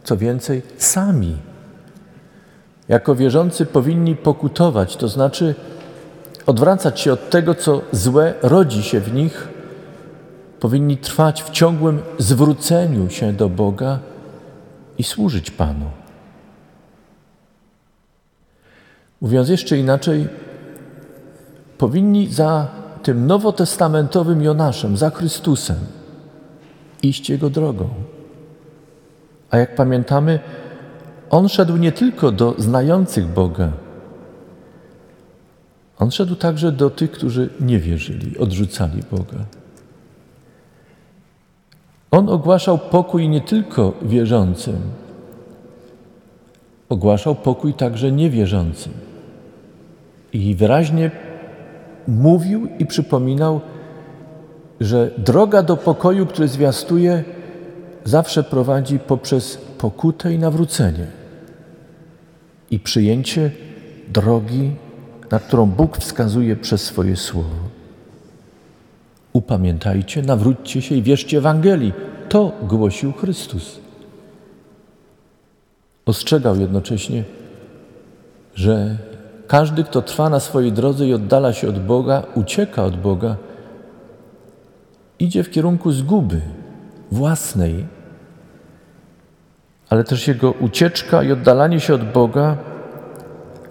Co 0.05 0.17
więcej, 0.17 0.63
sami, 0.79 1.37
jako 2.89 3.15
wierzący, 3.15 3.67
powinni 3.67 4.17
pokutować, 4.17 4.97
to 4.97 5.09
znaczy 5.09 5.55
odwracać 6.47 7.01
się 7.01 7.13
od 7.13 7.31
tego, 7.31 7.55
co 7.55 7.83
złe 7.93 8.35
rodzi 8.43 8.83
się 8.83 9.01
w 9.01 9.15
nich, 9.15 9.49
powinni 10.65 10.97
trwać 10.97 11.43
w 11.43 11.51
ciągłym 11.51 12.03
zwróceniu 12.19 13.11
się 13.11 13.33
do 13.33 13.49
Boga 13.49 13.99
i 14.99 15.03
służyć 15.03 15.51
Panu. 15.51 15.91
Mówiąc 19.21 19.49
jeszcze 19.49 19.79
inaczej, 19.79 20.29
powinni 21.79 22.33
za 22.33 22.69
tym 23.03 23.27
nowotestamentowym 23.27 24.43
Jonaszem, 24.43 24.97
za 24.97 25.11
Chrystusem, 25.11 25.77
iść 27.03 27.31
Jego 27.31 27.51
drogą. 27.51 27.89
A 29.51 29.59
jak 29.59 29.75
pamiętamy, 29.75 30.41
on 31.31 31.49
szedł 31.49 31.77
nie 31.77 31.93
tylko 31.93 32.33
do 32.33 32.55
znających 32.59 33.27
Boga, 33.27 33.73
on 35.99 36.11
szedł 36.11 36.37
także 36.37 36.73
do 36.73 36.91
tych, 36.91 37.11
którzy 37.11 37.51
nie 37.61 37.79
wierzyli, 37.79 38.39
odrzucali 38.39 39.03
Boga. 39.11 39.64
On 42.15 42.29
ogłaszał 42.29 42.79
pokój 42.79 43.29
nie 43.29 43.41
tylko 43.41 43.93
wierzącym, 44.03 44.77
ogłaszał 46.89 47.35
pokój 47.35 47.75
także 47.75 48.13
niewierzącym. 48.13 48.93
I 50.33 50.55
wyraźnie 50.55 51.11
mówił 52.09 52.69
i 52.79 52.87
przypominał, 52.87 53.61
że 54.81 55.11
droga 55.19 55.63
do 55.63 55.77
pokoju, 55.77 56.27
który 56.27 56.49
zwiastuje, 56.49 57.25
zawsze 58.05 58.43
prowadzi 58.43 58.99
poprzez 58.99 59.59
pokutę 59.79 60.35
i 60.35 60.39
nawrócenie 60.39 61.07
i 62.71 62.79
przyjęcie 62.79 63.51
drogi, 64.09 64.71
na 65.31 65.39
którą 65.39 65.67
Bóg 65.67 65.99
wskazuje 65.99 66.57
przez 66.57 66.83
swoje 66.83 67.17
słowo. 67.17 67.74
Upamiętajcie, 69.35 70.23
nawróćcie 70.23 70.83
się 70.83 70.95
i 70.95 71.03
wierzcie 71.03 71.39
Ewangelii. 71.39 71.93
To 72.29 72.53
głosił 72.63 73.13
Chrystus. 73.13 73.81
Ostrzegał 76.07 76.61
jednocześnie, 76.61 77.25
że 78.55 78.97
każdy, 79.47 79.85
kto 79.85 80.03
trwa 80.03 80.31
na 80.31 80.41
swojej 80.41 80.73
drodze 80.73 81.07
i 81.07 81.15
oddala 81.15 81.53
się 81.53 81.69
od 81.69 81.87
Boga, 81.87 82.23
ucieka 82.35 82.85
od 82.85 82.97
Boga, 82.97 83.37
idzie 85.19 85.43
w 85.45 85.51
kierunku 85.51 85.93
zguby 85.93 86.41
własnej, 87.11 87.87
ale 89.89 90.05
też 90.05 90.29
jego 90.29 90.51
ucieczka 90.53 91.23
i 91.23 91.33
oddalanie 91.33 91.81
się 91.81 91.95
od 91.95 92.13
Boga 92.13 92.57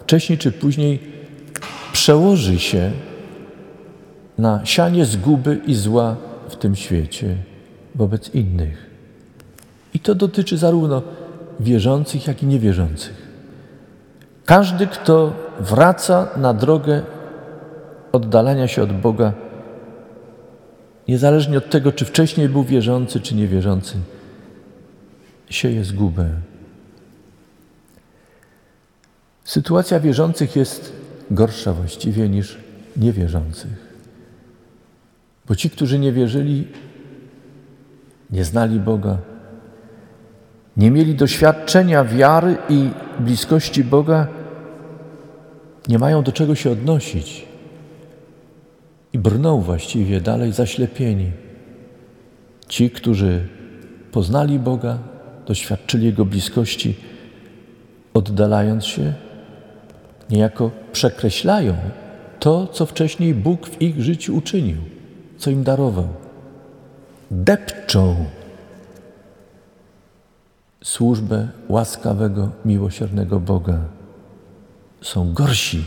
wcześniej 0.00 0.38
czy 0.38 0.52
później 0.52 1.00
przełoży 1.92 2.58
się 2.58 2.90
na 4.38 4.66
sianie 4.66 5.04
zguby 5.04 5.60
i 5.66 5.74
zła 5.74 6.16
w 6.48 6.56
tym 6.56 6.76
świecie 6.76 7.36
wobec 7.94 8.34
innych. 8.34 8.90
I 9.94 9.98
to 10.00 10.14
dotyczy 10.14 10.58
zarówno 10.58 11.02
wierzących, 11.60 12.26
jak 12.26 12.42
i 12.42 12.46
niewierzących. 12.46 13.28
Każdy, 14.44 14.86
kto 14.86 15.32
wraca 15.60 16.28
na 16.36 16.54
drogę 16.54 17.02
oddalania 18.12 18.68
się 18.68 18.82
od 18.82 18.92
Boga, 18.92 19.32
niezależnie 21.08 21.58
od 21.58 21.70
tego, 21.70 21.92
czy 21.92 22.04
wcześniej 22.04 22.48
był 22.48 22.64
wierzący, 22.64 23.20
czy 23.20 23.34
niewierzący, 23.34 23.94
sieje 25.50 25.84
zgubę. 25.84 26.28
Sytuacja 29.44 30.00
wierzących 30.00 30.56
jest 30.56 30.92
gorsza 31.30 31.72
właściwie 31.72 32.28
niż 32.28 32.58
niewierzących. 32.96 33.83
Bo 35.48 35.54
ci, 35.54 35.70
którzy 35.70 35.98
nie 35.98 36.12
wierzyli, 36.12 36.66
nie 38.30 38.44
znali 38.44 38.80
Boga, 38.80 39.18
nie 40.76 40.90
mieli 40.90 41.14
doświadczenia 41.14 42.04
wiary 42.04 42.56
i 42.68 42.90
bliskości 43.20 43.84
Boga, 43.84 44.26
nie 45.88 45.98
mają 45.98 46.22
do 46.22 46.32
czego 46.32 46.54
się 46.54 46.70
odnosić 46.70 47.46
i 49.12 49.18
brną 49.18 49.60
właściwie 49.60 50.20
dalej 50.20 50.52
zaślepieni. 50.52 51.30
Ci, 52.68 52.90
którzy 52.90 53.48
poznali 54.12 54.58
Boga, 54.58 54.98
doświadczyli 55.46 56.06
Jego 56.06 56.24
bliskości, 56.24 56.94
oddalając 58.14 58.84
się, 58.84 59.12
niejako 60.30 60.70
przekreślają 60.92 61.76
to, 62.40 62.66
co 62.66 62.86
wcześniej 62.86 63.34
Bóg 63.34 63.68
w 63.68 63.82
ich 63.82 64.02
życiu 64.02 64.36
uczynił, 64.36 64.76
co 65.38 65.50
im 65.50 65.64
darował. 65.64 66.08
Depczą 67.30 68.24
służbę 70.84 71.48
łaskawego, 71.68 72.50
miłosiernego 72.64 73.40
Boga. 73.40 73.78
Są 75.00 75.32
gorsi 75.32 75.84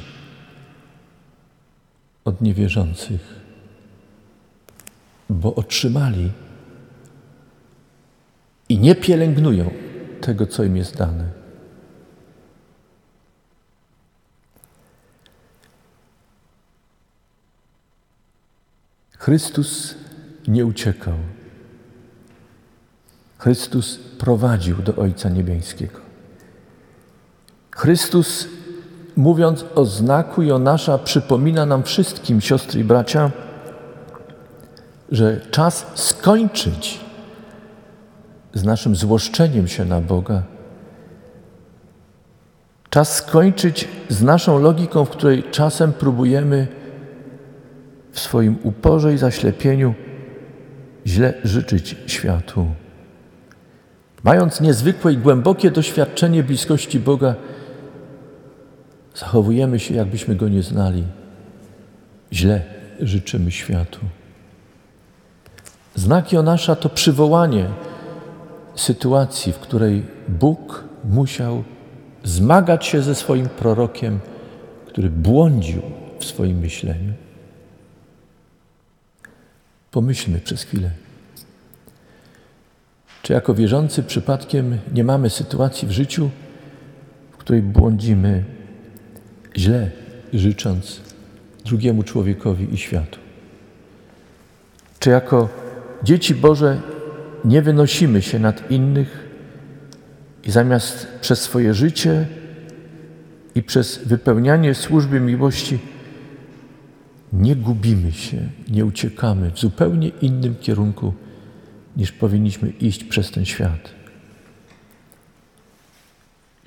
od 2.26 2.42
niewierzących, 2.42 3.22
bo 5.30 5.56
otrzymali 5.56 6.32
i 8.70 8.80
nie 8.80 8.96
pielęgnują 8.96 9.72
tego, 10.22 10.48
co 10.48 10.64
im 10.64 10.78
jest 10.78 10.98
dane. 10.98 11.47
Chrystus 19.28 19.96
nie 20.48 20.66
uciekał. 20.66 21.14
Chrystus 23.38 24.00
prowadził 24.20 24.76
do 24.76 24.96
Ojca 24.96 25.30
Niebieskiego. 25.30 26.00
Chrystus 27.72 28.48
mówiąc 29.16 29.66
o 29.76 29.86
znaku 29.86 30.42
Jonasza, 30.42 30.98
przypomina 30.98 31.66
nam 31.66 31.84
wszystkim, 31.84 32.42
siostry 32.42 32.80
i 32.80 32.84
bracia, 32.84 33.32
że 35.12 35.42
czas 35.52 35.86
skończyć 35.96 37.00
z 38.54 38.64
naszym 38.64 38.96
złoszczeniem 38.96 39.68
się 39.68 39.86
na 39.86 40.02
Boga. 40.02 40.44
Czas 42.90 43.16
skończyć 43.16 43.88
z 44.10 44.22
naszą 44.22 44.60
logiką, 44.60 45.06
w 45.06 45.10
której 45.10 45.44
czasem 45.52 45.94
próbujemy 45.94 46.77
w 48.18 48.20
swoim 48.20 48.58
uporze 48.64 49.14
i 49.14 49.18
zaślepieniu 49.18 49.94
źle 51.08 51.34
życzyć 51.44 51.96
światu. 52.08 52.68
Mając 54.24 54.62
niezwykłe 54.62 55.14
i 55.14 55.18
głębokie 55.18 55.72
doświadczenie 55.72 56.44
bliskości 56.44 57.00
Boga, 57.00 57.36
zachowujemy 59.16 59.80
się, 59.80 59.94
jakbyśmy 59.94 60.36
Go 60.36 60.50
nie 60.50 60.64
znali. 60.64 61.04
Źle 62.34 62.62
życzymy 63.00 63.52
światu. 63.52 64.00
Znak 65.96 66.34
Jonasza 66.34 66.76
to 66.76 66.90
przywołanie 66.90 67.70
sytuacji, 68.76 69.54
w 69.54 69.60
której 69.60 70.04
Bóg 70.28 70.84
musiał 71.04 71.64
zmagać 72.24 72.86
się 72.86 73.02
ze 73.02 73.16
swoim 73.16 73.50
prorokiem, 73.50 74.20
który 74.88 75.10
błądził 75.10 75.82
w 76.20 76.26
swoim 76.26 76.60
myśleniu. 76.60 77.27
Pomyślmy 79.98 80.40
przez 80.40 80.64
chwilę. 80.64 80.90
Czy 83.22 83.34
jako 83.34 83.54
wierzący 83.54 84.04
przypadkiem 84.04 84.78
nie 84.94 85.04
mamy 85.04 85.30
sytuacji 85.30 85.88
w 85.88 85.92
życiu, 85.92 86.30
w 87.32 87.38
której 87.38 87.62
błądzimy 87.62 88.44
źle, 89.56 89.92
życząc 90.34 91.02
drugiemu 91.66 92.04
człowiekowi 92.04 92.74
i 92.74 92.78
światu? 92.78 93.20
Czy 95.00 95.10
jako 95.10 95.50
dzieci 96.04 96.36
Boże 96.36 96.82
nie 97.46 97.62
wynosimy 97.62 98.22
się 98.22 98.40
nad 98.40 98.72
innych 98.72 99.28
i 100.44 100.52
zamiast 100.52 101.08
przez 101.22 101.42
swoje 101.42 101.74
życie 101.74 102.26
i 103.56 103.64
przez 103.64 103.98
wypełnianie 103.98 104.76
służby 104.76 105.20
miłości 105.20 105.80
nie 107.34 107.56
gubimy 107.56 108.12
się, 108.12 108.50
nie 108.70 108.86
uciekamy 108.86 109.52
w 109.52 109.60
zupełnie 109.60 110.08
innym 110.08 110.56
kierunku 110.56 111.14
niż 111.98 112.12
powinniśmy 112.12 112.70
iść 112.70 113.04
przez 113.04 113.32
ten 113.32 113.46
świat. 113.46 113.90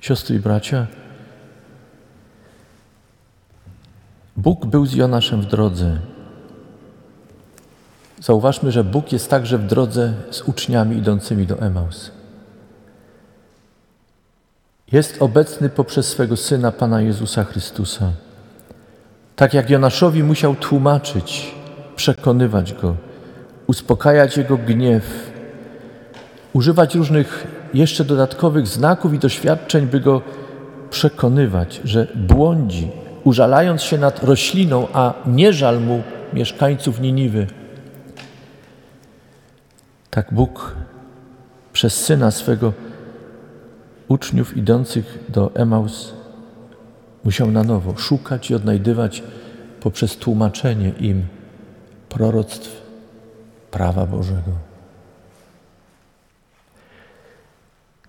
Siostry 0.01 0.35
i 0.35 0.39
bracia, 0.39 0.87
Bóg 4.37 4.65
był 4.65 4.85
z 4.85 4.93
Jonaszem 4.93 5.41
w 5.41 5.45
drodze. 5.45 5.99
Zauważmy, 8.19 8.71
że 8.71 8.83
Bóg 8.83 9.11
jest 9.11 9.29
także 9.29 9.57
w 9.57 9.67
drodze 9.67 10.13
z 10.31 10.41
uczniami 10.41 10.97
idącymi 10.97 11.47
do 11.47 11.59
Emaus. 11.59 12.11
Jest 14.91 15.21
obecny 15.21 15.69
poprzez 15.69 16.07
swego 16.07 16.37
Syna, 16.37 16.71
Pana 16.71 17.01
Jezusa 17.01 17.43
Chrystusa. 17.43 18.11
Tak 19.41 19.53
jak 19.53 19.69
Jonaszowi 19.69 20.23
musiał 20.23 20.55
tłumaczyć, 20.55 21.55
przekonywać 21.95 22.73
go, 22.73 22.95
uspokajać 23.67 24.37
jego 24.37 24.57
gniew, 24.57 25.31
używać 26.53 26.95
różnych 26.95 27.47
jeszcze 27.73 28.03
dodatkowych 28.03 28.67
znaków 28.67 29.13
i 29.13 29.19
doświadczeń, 29.19 29.87
by 29.87 29.99
go 29.99 30.21
przekonywać, 30.89 31.81
że 31.83 32.07
błądzi, 32.15 32.91
użalając 33.23 33.81
się 33.81 33.97
nad 33.97 34.23
rośliną, 34.23 34.87
a 34.93 35.13
nie 35.25 35.53
żal 35.53 35.81
mu 35.81 36.03
mieszkańców 36.33 36.99
Niniwy. 36.99 37.47
Tak 40.09 40.33
Bóg 40.33 40.75
przez 41.73 41.93
syna 41.93 42.31
swego 42.31 42.73
uczniów 44.07 44.57
idących 44.57 45.19
do 45.29 45.51
Emaus 45.53 46.20
musiał 47.23 47.51
na 47.51 47.63
nowo 47.63 47.97
szukać 47.97 48.49
i 48.49 48.55
odnajdywać 48.55 49.23
poprzez 49.79 50.17
tłumaczenie 50.17 50.89
im 50.99 51.23
proroctw 52.09 52.81
prawa 53.71 54.05
Bożego. 54.05 54.51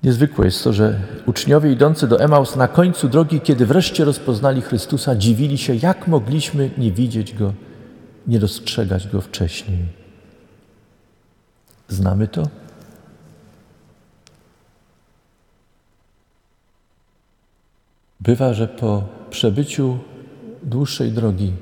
Niezwykłe 0.02 0.44
jest 0.44 0.64
to, 0.64 0.72
że 0.72 1.00
uczniowie 1.26 1.72
idący 1.72 2.08
do 2.08 2.20
Emaus 2.20 2.56
na 2.56 2.68
końcu 2.68 3.08
drogi, 3.08 3.40
kiedy 3.40 3.66
wreszcie 3.66 4.04
rozpoznali 4.04 4.62
Chrystusa, 4.62 5.16
dziwili 5.16 5.58
się, 5.58 5.74
jak 5.74 6.08
mogliśmy 6.08 6.70
nie 6.78 6.92
widzieć 6.92 7.34
Go, 7.34 7.52
nie 8.26 8.38
dostrzegać 8.38 9.08
Go 9.08 9.20
wcześniej. 9.20 9.78
Znamy 11.88 12.28
to? 12.28 12.48
Bywa, 18.22 18.54
że 18.54 18.68
po 18.68 19.04
przebyciu 19.30 19.98
dłuższej 20.62 21.12
drogi 21.12 21.52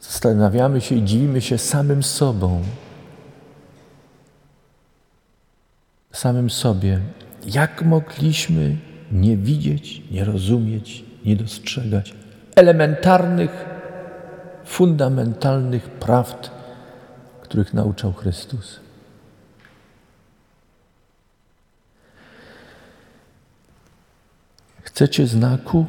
zastanawiamy 0.00 0.80
się 0.80 0.94
i 0.94 1.02
dziwimy 1.02 1.40
się 1.40 1.58
samym 1.58 2.02
sobą, 2.02 2.62
samym 6.12 6.50
sobie, 6.50 7.00
jak 7.46 7.82
mogliśmy 7.82 8.76
nie 9.12 9.36
widzieć, 9.36 10.02
nie 10.10 10.24
rozumieć, 10.24 11.04
nie 11.24 11.36
dostrzegać 11.36 12.14
elementarnych, 12.56 13.64
fundamentalnych 14.64 15.90
prawd, 15.90 16.50
których 17.42 17.74
nauczał 17.74 18.12
Chrystus. 18.12 18.83
Chcecie 24.94 25.26
znaku? 25.26 25.86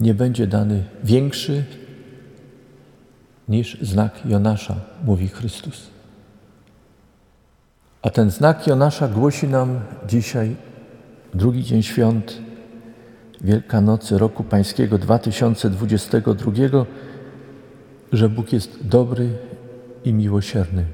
Nie 0.00 0.14
będzie 0.14 0.46
dany 0.46 0.84
większy 1.04 1.64
niż 3.48 3.78
znak 3.80 4.26
Jonasza, 4.26 4.74
mówi 5.04 5.28
Chrystus. 5.28 5.90
A 8.02 8.10
ten 8.10 8.30
znak 8.30 8.66
Jonasza 8.66 9.08
głosi 9.08 9.48
nam 9.48 9.80
dzisiaj, 10.08 10.56
drugi 11.34 11.64
dzień 11.64 11.82
świąt 11.82 12.38
Wielkanocy 13.40 14.18
roku 14.18 14.44
Pańskiego 14.44 14.98
2022, 14.98 16.52
że 18.12 18.28
Bóg 18.28 18.52
jest 18.52 18.86
dobry 18.86 19.28
i 20.04 20.12
miłosierny. 20.12 20.84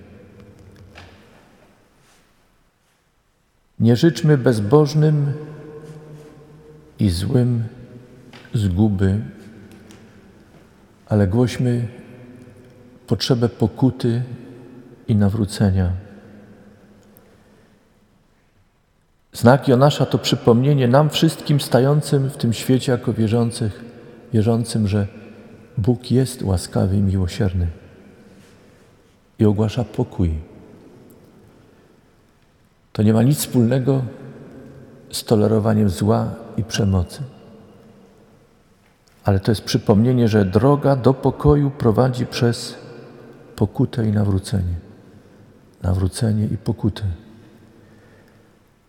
Nie 3.81 3.97
życzmy 3.97 4.39
bezbożnym 4.39 5.33
i 6.99 7.11
złym 7.11 7.65
zguby, 8.55 9.21
ale 11.09 11.27
głośmy 11.27 11.89
potrzebę 13.07 13.49
pokuty 13.49 14.23
i 15.09 15.17
nawrócenia. 15.17 15.93
Znak 19.33 19.69
Jonasza 19.69 20.07
to 20.07 20.19
przypomnienie 20.19 20.89
nam 20.89 21.11
wszystkim 21.11 21.61
stającym 21.61 22.31
w 22.31 22.37
tym 22.37 22.53
świecie 22.53 22.93
jako 22.93 23.13
wierzących, 23.13 23.85
wierzącym, 24.33 24.89
że 24.89 25.07
Bóg 25.79 26.11
jest 26.11 26.43
łaskawy 26.43 26.97
i 26.97 27.03
miłosierny 27.03 27.67
i 29.39 29.45
ogłasza 29.45 29.85
pokój. 29.85 30.50
To 32.93 33.03
nie 33.03 33.13
ma 33.13 33.23
nic 33.23 33.39
wspólnego 33.39 34.03
z 35.13 35.25
tolerowaniem 35.25 35.91
zła 35.91 36.35
i 36.57 36.65
przemocy. 36.65 37.23
Ale 39.25 39.41
to 39.41 39.51
jest 39.51 39.65
przypomnienie, 39.65 40.29
że 40.29 40.45
droga 40.45 40.97
do 40.97 41.15
pokoju 41.15 41.71
prowadzi 41.71 42.27
przez 42.27 42.75
pokutę 43.57 44.07
i 44.07 44.13
nawrócenie. 44.13 44.75
Nawrócenie 45.83 46.45
i 46.45 46.57
pokutę. 46.57 47.03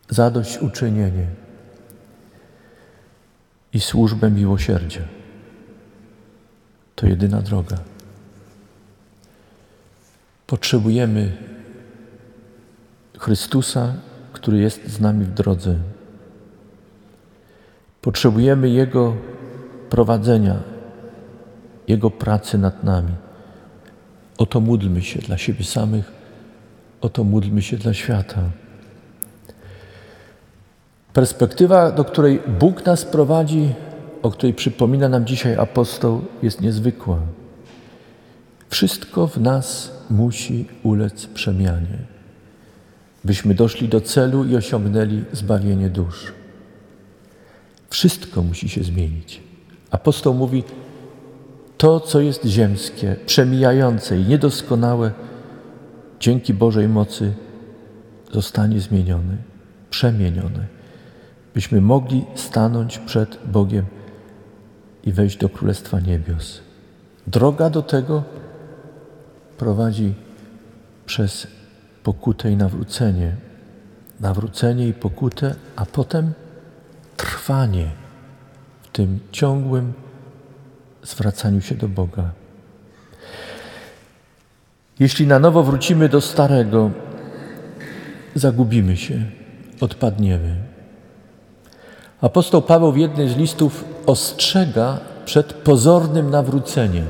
Zadośćuczynienie 0.10 1.28
i 3.74 3.80
służbę 3.80 4.32
miłosierdzia. 4.32 5.02
To 6.96 7.08
jedyna 7.08 7.42
droga. 7.42 7.78
Potrzebujemy 10.48 11.38
Chrystusa, 13.22 13.94
który 14.34 14.60
jest 14.60 14.88
z 14.88 15.00
nami 15.00 15.26
w 15.26 15.34
drodze. 15.34 15.76
Potrzebujemy 18.02 18.70
Jego 18.70 19.16
prowadzenia, 19.90 20.56
Jego 21.88 22.12
pracy 22.12 22.58
nad 22.58 22.84
nami. 22.84 23.14
O 24.38 24.46
to 24.46 24.62
módlmy 24.62 25.02
się 25.02 25.20
dla 25.20 25.38
siebie 25.38 25.66
samych, 25.66 26.12
o 27.02 27.10
to 27.10 27.24
módlmy 27.24 27.62
się 27.62 27.78
dla 27.78 27.94
świata. 27.94 28.42
Perspektywa, 31.14 31.92
do 31.92 32.06
której 32.06 32.42
Bóg 32.60 32.86
nas 32.86 33.06
prowadzi, 33.06 33.74
o 34.22 34.32
której 34.32 34.54
przypomina 34.54 35.10
nam 35.10 35.26
dzisiaj 35.26 35.56
apostoł, 35.56 36.22
jest 36.44 36.62
niezwykła. 36.62 37.20
Wszystko 38.70 39.28
w 39.28 39.38
nas 39.38 39.92
musi 40.10 40.66
ulec 40.84 41.26
przemianie, 41.26 42.11
byśmy 43.24 43.54
doszli 43.54 43.90
do 43.90 44.02
celu 44.02 44.46
i 44.46 44.56
osiągnęli 44.56 45.24
zbawienie 45.32 45.90
dusz. 45.90 46.34
Wszystko 47.90 48.42
musi 48.42 48.70
się 48.70 48.84
zmienić. 48.84 49.42
Apostoł 49.92 50.34
mówi: 50.34 50.64
To, 51.78 52.00
co 52.00 52.22
jest 52.22 52.46
ziemskie, 52.46 53.16
przemijające 53.26 54.20
i 54.20 54.24
niedoskonałe, 54.24 55.12
dzięki 56.20 56.54
Bożej 56.54 56.88
mocy 56.88 57.34
zostanie 58.32 58.80
zmienione, 58.80 59.38
przemienione, 59.90 60.68
byśmy 61.54 61.82
mogli 61.82 62.26
stanąć 62.36 62.98
przed 62.98 63.40
Bogiem 63.46 63.86
i 65.04 65.12
wejść 65.12 65.38
do 65.38 65.50
Królestwa 65.50 66.00
Niebios. 66.00 66.62
Droga 67.28 67.70
do 67.70 67.82
tego 67.82 68.24
prowadzi 69.58 70.14
przez 71.06 71.48
pokutę 72.04 72.52
i 72.52 72.58
nawrócenie. 72.58 73.36
Nawrócenie 74.20 74.88
i 74.88 74.94
pokutę, 74.94 75.56
a 75.76 75.86
potem 75.86 76.34
trwanie 77.18 77.88
w 78.84 78.88
tym 78.88 79.20
ciągłym 79.32 79.94
zwracaniu 81.04 81.62
się 81.62 81.76
do 81.76 81.88
Boga. 81.88 82.32
Jeśli 85.00 85.28
na 85.28 85.40
nowo 85.40 85.64
wrócimy 85.64 86.10
do 86.10 86.22
starego, 86.22 86.92
zagubimy 88.36 88.98
się, 88.98 89.26
odpadniemy. 89.82 90.56
Apostoł 92.22 92.62
Paweł 92.62 92.92
w 92.92 92.98
jednym 92.98 93.30
z 93.30 93.36
listów 93.36 93.86
ostrzega 94.06 95.00
przed 95.26 95.54
pozornym 95.54 96.30
nawróceniem, 96.30 97.06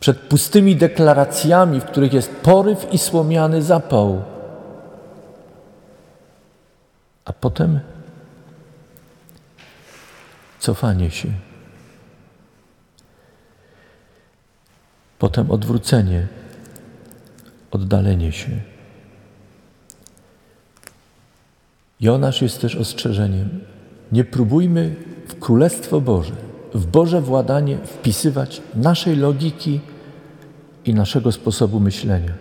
przed 0.00 0.18
pustymi 0.18 0.76
deklaracjami, 0.76 1.80
w 1.80 1.84
których 1.84 2.12
jest 2.12 2.30
poryw 2.30 2.92
i 2.92 2.98
słomiany 2.98 3.62
zapał, 3.62 4.22
a 7.24 7.32
potem 7.32 7.80
cofanie 10.58 11.10
się. 11.10 11.28
Potem 15.18 15.50
odwrócenie, 15.50 16.26
oddalenie 17.70 18.32
się. 18.32 18.50
Jonasz 22.00 22.42
jest 22.42 22.60
też 22.60 22.76
ostrzeżeniem. 22.76 23.60
Nie 24.12 24.24
próbujmy 24.24 24.94
w 25.28 25.38
Królestwo 25.38 26.00
Boże, 26.00 26.32
w 26.74 26.86
Boże 26.86 27.20
władanie 27.20 27.78
wpisywać 27.84 28.62
naszej 28.74 29.16
logiki 29.16 29.80
i 30.84 30.94
naszego 30.94 31.32
sposobu 31.32 31.80
myślenia. 31.80 32.32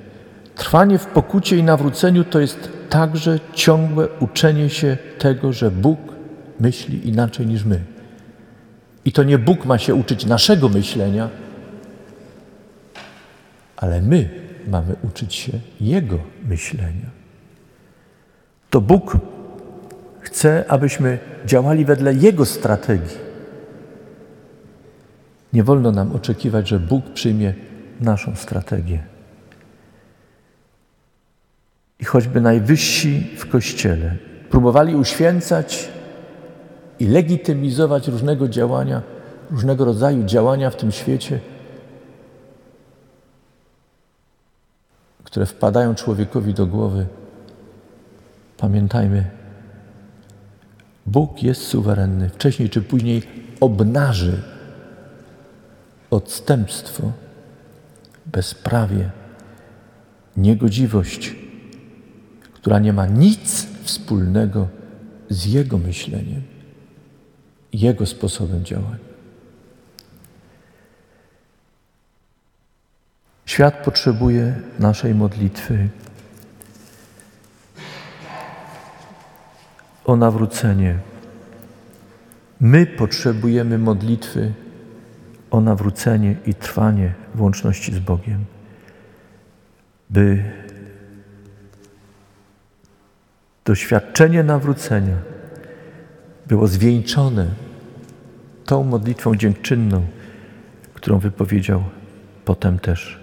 Trwanie 0.56 0.98
w 0.98 1.06
pokucie 1.06 1.58
i 1.58 1.64
nawróceniu 1.64 2.24
to 2.24 2.40
jest 2.40 2.70
także 2.90 3.40
ciągłe 3.54 4.08
uczenie 4.20 4.70
się 4.70 4.98
tego, 5.20 5.54
że 5.54 5.72
Bóg 5.72 6.00
myśli 6.60 7.10
inaczej 7.10 7.48
niż 7.48 7.66
my. 7.66 7.84
I 9.06 9.12
to 9.12 9.24
nie 9.24 9.38
Bóg 9.38 9.66
ma 9.66 9.78
się 9.78 9.96
uczyć 9.96 10.26
naszego 10.26 10.70
myślenia, 10.70 11.30
ale 13.78 14.02
my 14.02 14.30
mamy 14.68 14.96
uczyć 15.04 15.36
się 15.36 15.52
Jego 15.82 16.20
myślenia. 16.48 17.10
To 18.70 18.82
Bóg 18.82 19.18
chce, 20.20 20.66
abyśmy 20.68 21.20
działali 21.46 21.86
wedle 21.86 22.14
Jego 22.14 22.46
strategii. 22.46 23.27
Nie 25.58 25.64
wolno 25.64 25.92
nam 25.92 26.16
oczekiwać, 26.16 26.68
że 26.68 26.80
Bóg 26.80 27.06
przyjmie 27.14 27.54
naszą 28.00 28.36
strategię. 28.36 29.04
I 32.00 32.06
choćby 32.06 32.42
najwyżsi 32.42 33.36
w 33.38 33.50
Kościele 33.50 34.16
próbowali 34.50 34.96
uświęcać 34.96 35.90
i 37.00 37.08
legitymizować 37.08 38.08
różnego 38.08 38.48
działania, 38.48 39.02
różnego 39.52 39.86
rodzaju 39.86 40.24
działania 40.24 40.70
w 40.70 40.76
tym 40.76 40.92
świecie, 40.92 41.40
które 45.24 45.46
wpadają 45.46 45.96
człowiekowi 45.96 46.54
do 46.54 46.66
głowy, 46.66 47.06
pamiętajmy, 48.58 49.30
Bóg 51.06 51.44
jest 51.44 51.62
suwerenny. 51.62 52.30
Wcześniej 52.30 52.70
czy 52.70 52.82
później 52.82 53.24
obnaży 53.60 54.57
odstępstwo, 56.10 57.12
bezprawie, 58.26 59.10
niegodziwość, 60.38 61.36
która 62.54 62.80
nie 62.80 62.94
ma 62.94 63.06
nic 63.06 63.68
wspólnego 63.84 64.68
z 65.30 65.46
Jego 65.46 65.78
myśleniem, 65.78 66.42
Jego 67.74 68.06
sposobem 68.06 68.66
działania. 68.66 69.08
Świat 73.46 73.84
potrzebuje 73.86 74.62
naszej 74.80 75.16
modlitwy 75.16 75.90
o 80.06 80.16
nawrócenie. 80.16 81.00
My 82.60 82.86
potrzebujemy 82.86 83.78
modlitwy 83.78 84.54
o 85.52 85.62
nawrócenie 85.62 86.36
i 86.46 86.54
trwanie 86.54 87.14
w 87.36 87.42
łączności 87.42 87.94
z 87.94 88.00
Bogiem, 88.00 88.46
by 90.10 90.44
doświadczenie 93.66 94.44
nawrócenia 94.44 95.18
było 96.48 96.68
zwieńczone 96.68 97.48
tą 98.66 98.84
modlitwą 98.84 99.36
dziękczynną, 99.36 100.08
którą 100.94 101.20
wypowiedział 101.20 101.84
potem 102.46 102.80
też 102.80 103.20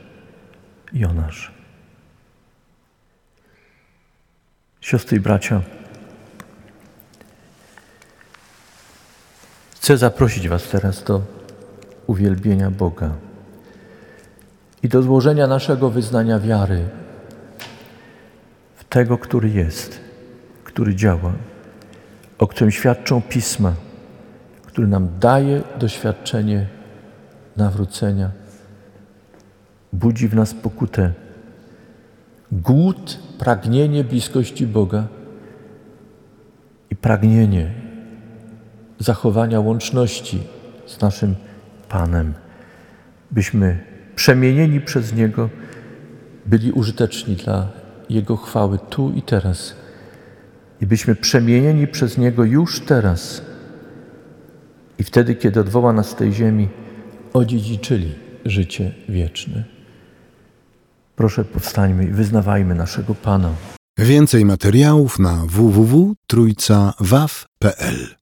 Jonasz. 0.93 1.53
Siostry 4.81 5.17
i 5.17 5.21
bracia, 5.21 5.63
chcę 9.75 9.99
zaprosić 9.99 10.49
Was 10.49 10.69
teraz 10.69 11.05
do 11.05 11.44
uwielbienia 12.07 12.71
Boga 12.71 13.11
i 14.83 14.88
do 14.88 15.03
złożenia 15.03 15.47
naszego 15.47 15.90
wyznania 15.90 16.38
wiary 16.38 16.88
w 18.77 18.85
tego, 18.85 19.19
który 19.19 19.49
jest, 19.49 20.01
który 20.64 20.95
działa, 20.95 21.33
o 22.38 22.47
którym 22.47 22.71
świadczą 22.71 23.23
pisma, 23.23 23.73
który 24.67 24.87
nam 24.87 25.09
daje 25.21 25.62
doświadczenie 25.79 26.67
nawrócenia, 27.57 28.31
budzi 29.93 30.29
w 30.29 30.35
nas 30.35 30.55
pokutę, 30.55 31.12
głód, 32.53 33.19
pragnienie 33.38 34.05
bliskości 34.05 34.67
Boga 34.67 35.05
i 36.90 36.97
pragnienie 36.97 37.71
zachowania 38.99 39.61
łączności 39.61 40.43
z 40.87 41.01
naszym 41.01 41.35
Panem, 41.95 42.35
byśmy 43.31 43.79
przemienieni 44.17 44.81
przez 44.81 45.15
Niego 45.15 45.49
byli 46.47 46.73
użyteczni 46.73 47.37
dla 47.37 47.69
Jego 48.09 48.37
chwały 48.37 48.79
tu 48.79 49.13
i 49.13 49.23
teraz 49.23 49.75
i 50.81 50.87
byśmy 50.87 51.15
przemienieni 51.15 51.87
przez 51.87 52.19
Niego 52.19 52.45
już 52.45 52.81
teraz 52.81 53.43
i 54.99 55.05
wtedy, 55.05 55.35
kiedy 55.35 55.61
odwoła 55.61 55.93
nas 55.93 56.09
z 56.09 56.15
tej 56.15 56.33
ziemi, 56.33 56.69
odziedziczyli 57.33 58.15
życie 58.45 58.95
wieczne. 59.09 59.65
Proszę 61.17 61.45
powstańmy 61.45 62.05
i 62.05 62.11
wyznawajmy 62.11 62.75
naszego 62.75 63.15
Pana. 63.15 63.51
Więcej 63.99 64.45
materiałów 64.45 65.19
na 65.19 65.47
www.trójcawaw.pl 65.47 68.15